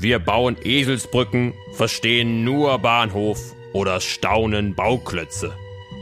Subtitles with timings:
[0.00, 3.38] Wir bauen Eselsbrücken, verstehen nur Bahnhof
[3.74, 5.52] oder staunen Bauklötze.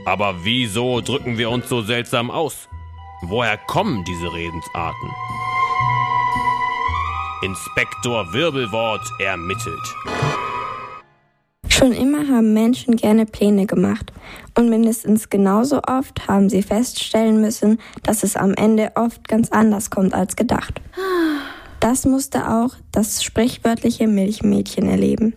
[0.05, 2.69] Aber wieso drücken wir uns so seltsam aus?
[3.23, 5.11] Woher kommen diese Redensarten?
[7.43, 9.97] Inspektor Wirbelwort ermittelt.
[11.69, 14.13] Schon immer haben Menschen gerne Pläne gemacht
[14.57, 19.91] und mindestens genauso oft haben sie feststellen müssen, dass es am Ende oft ganz anders
[19.91, 20.81] kommt als gedacht.
[21.91, 25.33] Das musste auch das sprichwörtliche Milchmädchen erleben.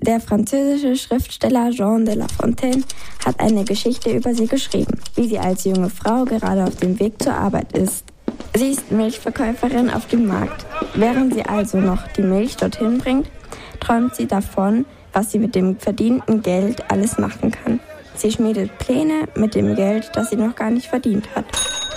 [0.00, 2.84] Der französische Schriftsteller Jean de La Fontaine
[3.24, 7.20] hat eine Geschichte über sie geschrieben, wie sie als junge Frau gerade auf dem Weg
[7.20, 8.04] zur Arbeit ist.
[8.54, 10.64] Sie ist Milchverkäuferin auf dem Markt.
[10.94, 13.28] Während sie also noch die Milch dorthin bringt,
[13.80, 17.80] träumt sie davon, was sie mit dem verdienten Geld alles machen kann.
[18.14, 21.46] Sie schmiedet Pläne mit dem Geld, das sie noch gar nicht verdient hat.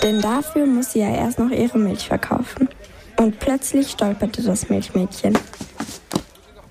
[0.02, 2.68] Denn dafür muss sie ja erst noch ihre Milch verkaufen.
[3.20, 5.36] Und plötzlich stolperte das Milchmädchen.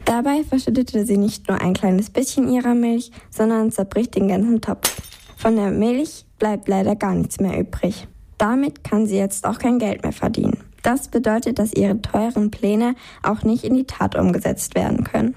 [0.03, 4.99] Dabei verschüttete sie nicht nur ein kleines bisschen ihrer Milch, sondern zerbricht den ganzen Topf.
[5.37, 8.07] Von der Milch bleibt leider gar nichts mehr übrig.
[8.39, 10.57] Damit kann sie jetzt auch kein Geld mehr verdienen.
[10.81, 15.35] Das bedeutet, dass ihre teuren Pläne auch nicht in die Tat umgesetzt werden können.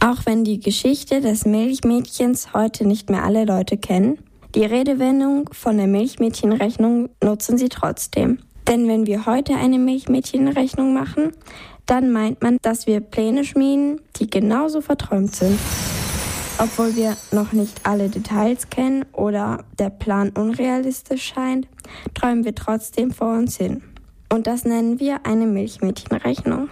[0.00, 4.18] Auch wenn die Geschichte des Milchmädchens heute nicht mehr alle Leute kennen,
[4.54, 8.40] die Redewendung von der Milchmädchenrechnung nutzen sie trotzdem.
[8.68, 11.32] Denn wenn wir heute eine Milchmädchenrechnung machen,
[11.86, 15.58] dann meint man, dass wir Pläne schmieden, die genauso verträumt sind.
[16.58, 21.66] Obwohl wir noch nicht alle Details kennen oder der Plan unrealistisch scheint,
[22.14, 23.82] träumen wir trotzdem vor uns hin.
[24.30, 26.68] Und das nennen wir eine Milchmädchenrechnung.